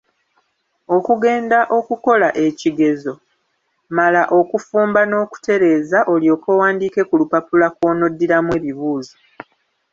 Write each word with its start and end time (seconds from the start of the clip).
Okugenda 0.95 1.59
okukola 1.77 2.27
ekigezo, 2.45 3.13
mala 3.97 4.21
okufumba 4.39 5.01
n'okutereeza, 5.05 5.99
olyoke 6.13 6.47
owandiike 6.55 7.01
ku 7.09 7.13
lupapula 7.21 7.67
kw'onoddiramu 7.75 8.49
ebibuuzo. 8.57 9.15